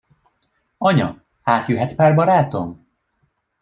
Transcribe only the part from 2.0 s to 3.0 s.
barátom?